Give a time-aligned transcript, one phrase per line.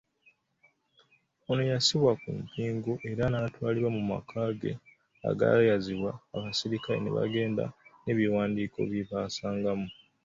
[1.49, 4.71] Ono yassibwa ku mpingu era naatwalibwa mu makage
[5.29, 7.65] agaayazibwa, abasirikale ne bagenda
[8.03, 9.87] nebiwandiiko byebasangamu.